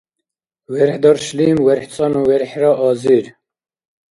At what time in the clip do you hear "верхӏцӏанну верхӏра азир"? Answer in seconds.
1.67-3.25